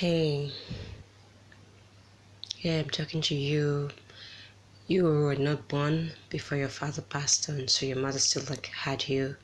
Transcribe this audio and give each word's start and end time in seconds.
Hey, 0.00 0.52
yeah, 2.60 2.80
I'm 2.80 2.90
talking 2.90 3.22
to 3.22 3.34
you. 3.34 3.92
You 4.86 5.04
were 5.04 5.36
not 5.36 5.68
born 5.68 6.12
before 6.28 6.58
your 6.58 6.68
father 6.68 7.00
passed 7.00 7.48
on, 7.48 7.68
so 7.68 7.86
your 7.86 7.96
mother 7.96 8.18
still 8.18 8.42
like 8.50 8.66
had 8.66 9.08
you 9.08 9.36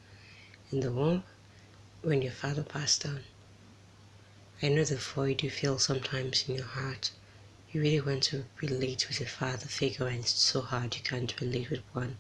in 0.71 0.81
the 0.81 0.93
womb 0.93 1.25
when 2.03 2.21
your 2.21 2.33
father 2.33 2.63
passed 2.63 3.07
on. 3.07 3.21
I 4.63 4.69
know 4.69 4.85
the 4.85 4.97
void 4.97 5.43
you 5.43 5.49
feel 5.49 5.79
sometimes 5.79 6.47
in 6.47 6.57
your 6.57 6.67
heart. 6.67 7.13
You 7.71 7.81
really 7.81 8.03
want 8.03 8.25
to 8.25 8.45
relate 8.61 9.09
with 9.09 9.21
your 9.21 9.31
father 9.31 9.69
figure, 9.69 10.07
and 10.07 10.19
it's 10.19 10.33
so 10.33 10.61
hard 10.61 10.95
you 10.97 11.03
can't 11.03 11.41
relate 11.41 11.71
with 11.71 11.83
one. 11.95 12.19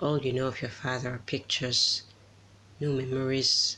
All 0.00 0.20
you 0.20 0.32
know 0.32 0.48
of 0.48 0.62
your 0.62 0.72
father 0.72 1.10
are 1.10 1.22
pictures, 1.26 2.02
no 2.80 2.92
memories 2.92 3.76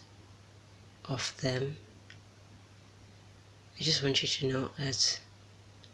of 1.05 1.39
them. 1.43 1.77
I 3.79 3.83
just 3.83 4.03
want 4.03 4.23
you 4.23 4.29
to 4.29 4.47
know 4.47 4.71
that 4.77 5.21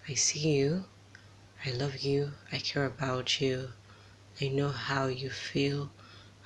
I 0.08 0.14
see 0.14 0.48
you, 0.56 0.86
I 1.64 1.70
love 1.70 1.98
you, 1.98 2.32
I 2.50 2.58
care 2.58 2.86
about 2.86 3.40
you, 3.40 3.72
I 4.40 4.48
know 4.48 4.70
how 4.70 5.06
you 5.06 5.30
feel, 5.30 5.90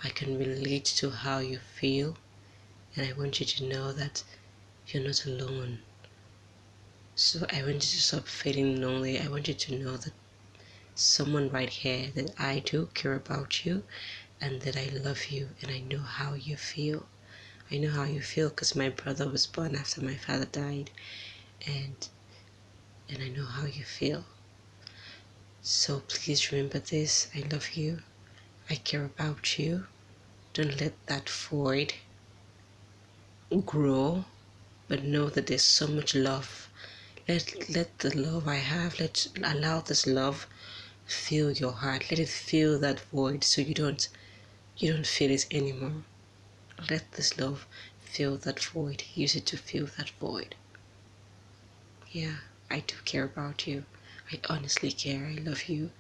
I 0.03 0.11
can 0.11 0.37
relate 0.39 0.85
to 0.85 1.11
how 1.11 1.39
you 1.39 1.59
feel, 1.59 2.19
and 2.97 3.07
I 3.09 3.13
want 3.13 3.41
you 3.41 3.47
to 3.47 3.65
know 3.65 3.93
that 3.93 4.25
you're 4.89 5.05
not 5.05 5.25
alone. 5.25 5.81
So 7.15 7.47
I 7.51 7.63
want 7.63 7.75
you 7.75 7.81
to 7.81 8.03
stop 8.03 8.27
feeling 8.29 8.81
lonely. 8.81 9.19
I 9.19 9.29
want 9.29 9.49
you 9.49 9.55
to 9.55 9.79
know 9.79 9.97
that 9.97 10.13
someone 10.95 11.51
right 11.51 11.69
here 11.69 12.11
that 12.15 12.33
I 12.39 12.61
do 12.61 12.91
care 12.95 13.15
about 13.15 13.65
you 13.65 13.85
and 14.41 14.63
that 14.63 14.77
I 14.77 14.89
love 14.97 15.27
you 15.27 15.51
and 15.61 15.71
I 15.71 15.81
know 15.81 16.01
how 16.01 16.35
you 16.35 16.57
feel. 16.57 17.07
I 17.71 17.79
know 17.79 17.91
how 17.91 18.05
you 18.05 18.21
feel 18.23 18.49
because 18.49 18.75
my 18.75 18.89
brother 18.89 19.29
was 19.29 19.47
born 19.47 19.75
after 19.77 20.01
my 20.03 20.17
father 20.17 20.47
died 20.47 20.91
and 21.67 22.09
and 23.09 23.23
I 23.23 23.29
know 23.29 23.45
how 23.47 23.67
you 23.67 23.85
feel. 23.85 24.25
So 25.63 26.01
please 26.09 26.53
remember 26.53 26.79
this. 26.79 27.29
I 27.35 27.41
love 27.51 27.73
you. 27.73 28.01
I 28.71 28.77
care 28.77 29.05
about 29.05 29.59
you. 29.59 29.87
Don't 30.55 30.81
let 30.81 30.95
that 31.07 31.29
void 31.29 31.95
grow, 33.67 34.25
but 34.89 35.05
know 35.05 35.29
that 35.31 35.47
there's 35.47 35.65
so 35.65 35.87
much 35.87 36.15
love. 36.15 36.69
Let 37.29 37.69
let 37.71 37.99
the 37.99 38.17
love 38.17 38.49
I 38.49 38.57
have, 38.57 38.99
let 39.01 39.29
allow 39.43 39.81
this 39.81 40.07
love 40.07 40.47
fill 41.07 41.53
your 41.53 41.73
heart. 41.73 42.11
Let 42.11 42.19
it 42.21 42.29
fill 42.29 42.79
that 42.81 43.01
void 43.13 43.45
so 43.45 43.61
you 43.63 43.75
don't 43.75 44.09
you 44.79 44.93
don't 44.93 45.07
feel 45.07 45.31
it 45.31 45.47
anymore. 45.51 46.03
Let 46.91 47.13
this 47.13 47.39
love 47.39 47.67
fill 48.01 48.37
that 48.39 48.61
void. 48.61 49.05
Use 49.15 49.35
it 49.37 49.47
to 49.47 49.57
fill 49.57 49.87
that 49.99 50.11
void. 50.21 50.55
Yeah, 52.11 52.39
I 52.71 52.81
do 52.81 52.97
care 53.05 53.25
about 53.25 53.67
you. 53.67 53.85
I 54.33 54.41
honestly 54.49 54.93
care. 54.93 55.27
I 55.27 55.41
love 55.41 55.69
you 55.69 55.91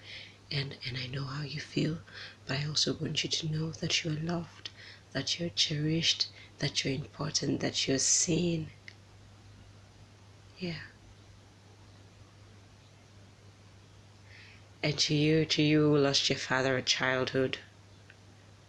and 0.50 0.76
and 0.86 0.96
I 0.96 1.06
know 1.06 1.24
how 1.24 1.42
you 1.42 1.60
feel, 1.60 1.98
but 2.46 2.58
I 2.58 2.66
also 2.66 2.94
want 2.94 3.22
you 3.22 3.30
to 3.30 3.52
know 3.52 3.70
that 3.70 4.02
you're 4.02 4.14
loved, 4.14 4.70
that 5.12 5.38
you're 5.38 5.50
cherished, 5.50 6.26
that 6.58 6.84
you're 6.84 6.94
important, 6.94 7.60
that 7.60 7.86
you're 7.86 7.98
seen. 7.98 8.70
Yeah. 10.58 10.80
And 14.82 14.96
to 14.98 15.14
you, 15.14 15.44
to 15.44 15.62
you 15.62 15.80
who 15.82 15.98
lost 15.98 16.30
your 16.30 16.38
father 16.38 16.76
at 16.78 16.86
childhood, 16.86 17.58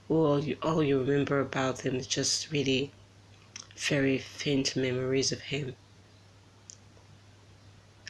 all 0.09 0.43
you, 0.43 0.57
all 0.63 0.81
you 0.83 0.99
remember 0.99 1.39
about 1.39 1.81
him 1.81 1.95
is 1.95 2.07
just 2.07 2.51
really 2.51 2.91
very 3.77 4.17
faint 4.17 4.75
memories 4.75 5.31
of 5.31 5.39
him. 5.41 5.75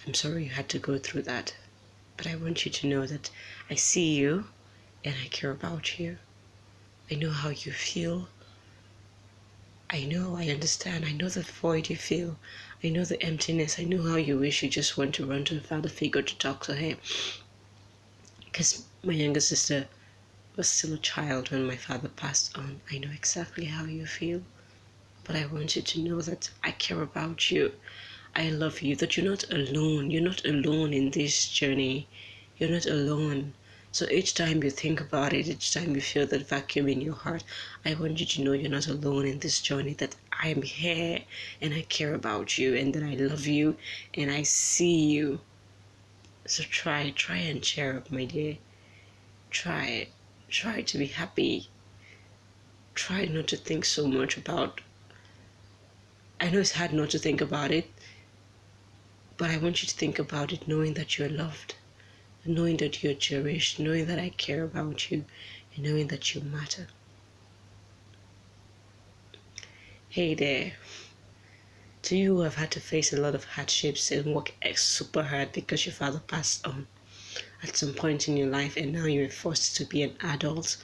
I'm 0.08 0.14
sorry 0.14 0.46
you 0.46 0.50
had 0.50 0.70
to 0.70 0.80
go 0.80 0.98
through 0.98 1.24
that, 1.24 1.54
but 2.16 2.26
I 2.26 2.36
want 2.36 2.66
you 2.66 2.72
to 2.72 2.88
know 2.88 3.06
that 3.06 3.30
I 3.70 3.76
see 3.76 4.16
you 4.16 4.46
and 5.04 5.14
I 5.22 5.28
care 5.28 5.52
about 5.52 6.00
you. 6.00 6.18
I 7.12 7.16
know 7.16 7.32
how 7.32 7.50
you 7.50 7.72
feel. 7.74 8.30
I 9.90 10.06
know, 10.06 10.36
I 10.38 10.48
understand. 10.50 11.04
I 11.04 11.12
know 11.12 11.30
the 11.30 11.42
void 11.42 11.90
you 11.90 11.98
feel. 11.98 12.38
I 12.84 12.90
know 12.90 13.04
the 13.04 13.22
emptiness. 13.22 13.78
I 13.78 13.84
know 13.84 14.04
how 14.04 14.16
you 14.16 14.38
wish 14.40 14.64
you 14.64 14.70
just 14.70 14.98
want 14.98 15.16
to 15.16 15.26
run 15.26 15.44
to 15.46 15.58
a 15.58 15.62
father 15.62 15.90
figure 15.90 16.22
to 16.22 16.38
talk 16.38 16.64
to 16.66 16.76
him. 16.76 16.98
Because 18.46 18.84
my 19.04 19.14
younger 19.14 19.40
sister 19.42 19.88
was 20.60 20.68
still 20.68 20.94
a 20.94 20.98
child 20.98 21.52
when 21.52 21.66
my 21.66 21.78
father 21.78 22.10
passed 22.10 22.58
on. 22.58 22.82
I 22.92 22.98
know 22.98 23.12
exactly 23.12 23.64
how 23.64 23.86
you 23.86 24.06
feel. 24.06 24.42
But 25.24 25.38
I 25.38 25.46
want 25.46 25.78
you 25.78 25.82
to 25.82 26.02
know 26.02 26.20
that 26.20 26.50
I 26.62 26.72
care 26.72 27.02
about 27.02 27.50
you. 27.50 27.72
I 28.36 28.50
love 28.50 28.82
you, 28.82 28.98
that 28.98 29.16
you're 29.16 29.30
not 29.30 29.50
alone. 29.50 30.12
You're 30.12 30.22
not 30.22 30.46
alone 30.46 30.92
in 30.92 31.12
this 31.12 31.48
journey. 31.48 32.10
You're 32.58 32.72
not 32.72 32.88
alone. 32.88 33.54
So 33.94 34.06
each 34.12 34.34
time 34.34 34.62
you 34.62 34.70
think 34.70 35.00
about 35.00 35.32
it, 35.32 35.48
each 35.48 35.74
time 35.74 35.96
you 35.96 36.02
feel 36.02 36.28
that 36.28 36.50
vacuum 36.50 36.90
in 36.90 37.00
your 37.00 37.16
heart, 37.16 37.46
I 37.86 37.94
want 37.94 38.20
you 38.20 38.26
to 38.26 38.44
know 38.44 38.52
you're 38.52 38.70
not 38.70 38.88
alone 38.88 39.26
in 39.26 39.40
this 39.40 39.62
journey, 39.62 39.94
that 39.94 40.18
I'm 40.34 40.62
here 40.62 41.22
and 41.62 41.74
I 41.74 41.84
care 41.84 42.14
about 42.14 42.58
you 42.58 42.76
and 42.76 42.94
that 42.96 43.04
I 43.04 43.16
love 43.16 43.48
you 43.48 43.78
and 44.14 44.30
I 44.30 44.44
see 44.44 45.06
you. 45.06 45.40
So 46.48 46.64
try, 46.64 47.12
try 47.12 47.38
and 47.38 47.64
cheer 47.64 47.96
up, 47.96 48.12
my 48.12 48.26
dear. 48.26 48.58
Try, 49.52 50.10
try 50.50 50.82
to 50.82 50.98
be 50.98 51.08
happy. 51.08 51.70
Try 52.96 53.26
not 53.26 53.48
to 53.48 53.58
think 53.58 53.86
so 53.86 54.08
much 54.08 54.38
about. 54.38 54.82
I 56.42 56.50
know 56.50 56.60
it's 56.60 56.74
hard 56.74 56.94
not 56.94 57.12
to 57.12 57.20
think 57.20 57.42
about 57.42 57.72
it, 57.72 57.90
but 59.38 59.50
I 59.50 59.58
want 59.58 59.82
you 59.82 59.88
to 59.88 59.96
think 59.96 60.20
about 60.20 60.52
it 60.52 60.68
knowing 60.68 60.94
that 60.96 61.18
you're 61.18 61.30
loved, 61.30 61.76
knowing 62.46 62.78
that 62.78 63.04
you're 63.04 63.14
cherished, 63.14 63.80
knowing 63.80 64.08
that 64.08 64.20
I 64.20 64.30
care 64.30 64.64
about 64.64 65.12
you, 65.12 65.26
and 65.76 65.86
knowing 65.86 66.08
that 66.08 66.34
you 66.34 66.42
matter. 66.42 66.88
Hey 70.10 70.34
there. 70.34 70.74
To 72.04 72.18
you 72.18 72.38
who 72.38 72.42
have 72.42 72.56
had 72.56 72.72
to 72.72 72.80
face 72.80 73.14
a 73.14 73.22
lot 73.22 73.36
of 73.36 73.44
hardships 73.44 74.12
and 74.12 74.34
work 74.34 74.54
super 74.76 75.24
hard 75.24 75.52
because 75.52 75.86
your 75.86 75.94
father 75.94 76.20
passed 76.20 76.66
on 76.66 76.88
at 77.64 77.76
some 77.76 77.94
point 77.94 78.28
in 78.28 78.38
your 78.38 78.50
life 78.50 78.78
and 78.78 78.94
now 78.94 79.06
you're 79.06 79.30
forced 79.30 79.76
to 79.78 79.86
be 79.86 80.02
an 80.04 80.16
adult 80.22 80.78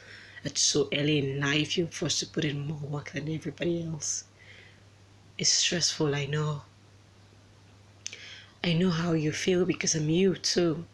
at 0.46 0.58
so 0.60 0.88
early 0.94 1.18
in 1.18 1.40
life, 1.40 1.76
you're 1.76 1.88
forced 1.88 2.20
to 2.20 2.28
put 2.28 2.46
in 2.46 2.68
more 2.68 2.78
work 2.78 3.12
than 3.12 3.28
everybody 3.28 3.84
else. 3.84 4.26
It's 5.38 5.50
stressful, 5.50 6.14
I 6.14 6.28
know. 6.28 6.62
I 8.64 8.74
know 8.74 8.92
how 8.92 9.14
you 9.14 9.32
feel 9.32 9.66
because 9.66 9.96
I'm 9.96 10.10
you 10.10 10.36
too. 10.36 10.86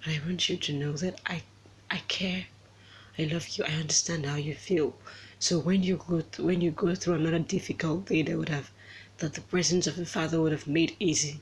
But 0.00 0.14
I 0.14 0.20
want 0.24 0.48
you 0.48 0.56
to 0.56 0.72
know 0.72 0.92
that 0.92 1.20
I 1.26 1.42
I 1.90 1.98
care. 2.08 2.46
I 3.18 3.24
love 3.24 3.48
you. 3.50 3.64
I 3.64 3.72
understand 3.72 4.26
how 4.26 4.36
you 4.36 4.54
feel. 4.54 4.96
So 5.38 5.58
when 5.58 5.82
you 5.82 5.96
go 5.96 6.20
th- 6.20 6.38
when 6.38 6.60
you 6.60 6.70
go 6.70 6.94
through 6.94 7.14
another 7.14 7.40
difficult 7.40 8.06
day 8.06 8.22
that 8.22 8.38
would 8.38 8.48
have 8.48 8.70
that 9.18 9.34
the 9.34 9.42
presence 9.42 9.86
of 9.86 9.98
a 9.98 10.06
father 10.06 10.40
would 10.40 10.52
have 10.52 10.66
made 10.66 10.96
easy, 10.98 11.40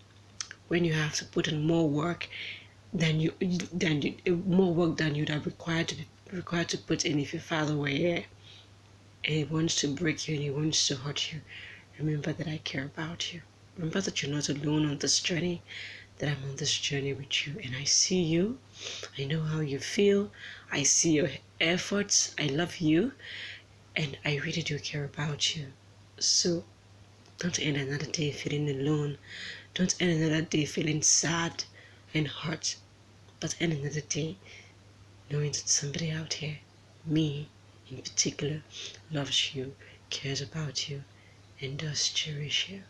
when 0.71 0.85
you 0.85 0.93
have 0.93 1.15
to 1.15 1.25
put 1.25 1.49
in 1.49 1.67
more 1.67 1.89
work 1.89 2.29
than 2.95 3.19
you 3.19 3.33
than 3.73 4.01
you, 4.03 4.15
more 4.47 4.73
work 4.73 4.97
than 4.97 5.15
you'd 5.17 5.29
have 5.29 5.45
required 5.45 5.89
to 5.89 5.97
be 5.97 6.07
required 6.33 6.69
to 6.69 6.79
put 6.79 7.05
in 7.05 7.19
if 7.19 7.33
your 7.33 7.43
father 7.43 7.77
were 7.77 7.89
here, 7.89 8.25
and 9.25 9.35
he 9.35 9.45
wants 9.45 9.75
to 9.81 9.89
break 9.89 10.29
you 10.29 10.35
and 10.37 10.45
he 10.45 10.51
wants 10.51 10.87
to 10.87 10.95
hurt 10.95 11.33
you, 11.33 11.41
remember 11.99 12.33
that 12.33 12.47
I 12.47 12.59
care 12.59 12.85
about 12.85 13.33
you. 13.33 13.41
Remember 13.77 14.01
that 14.01 14.23
you're 14.23 14.37
not 14.39 14.49
alone 14.49 14.87
on 14.87 14.99
this 14.99 15.19
journey. 15.19 15.61
That 16.19 16.29
I'm 16.29 16.51
on 16.51 16.57
this 16.57 16.77
journey 16.79 17.15
with 17.15 17.47
you, 17.47 17.59
and 17.65 17.75
I 17.75 17.85
see 17.85 18.23
you. 18.23 18.59
I 19.19 19.25
know 19.25 19.43
how 19.43 19.61
you 19.61 19.79
feel. 19.79 20.31
I 20.71 20.83
see 20.83 21.13
your 21.13 21.31
efforts. 21.61 22.35
I 22.39 22.47
love 22.47 22.77
you 22.77 23.13
and 23.97 24.17
I 24.25 24.37
really 24.37 24.63
do 24.63 24.79
care 24.79 25.05
about 25.05 25.57
you. 25.57 25.67
So 26.19 26.65
don't 27.41 27.59
end 27.59 27.79
another 27.79 28.05
day 28.05 28.31
feeling 28.31 28.69
alone. 28.69 29.17
Don't 29.73 29.95
end 29.99 30.23
another 30.23 30.43
day 30.43 30.67
feeling 30.67 31.01
sad 31.01 31.65
and 32.13 32.29
hurt. 32.29 32.77
But 33.41 33.57
end 33.59 33.73
another 33.73 34.03
day 34.03 34.37
knowing 35.31 35.53
that 35.53 35.67
somebody 35.67 36.11
out 36.11 36.35
here, 36.35 36.59
me 37.07 37.49
in 37.91 38.03
particular, 38.03 38.63
loves 39.11 39.55
you, 39.55 39.75
cares 40.11 40.43
about 40.43 40.91
you, 40.91 41.03
and 41.63 41.79
does 41.79 42.11
cherish 42.11 42.69
you. 42.69 42.83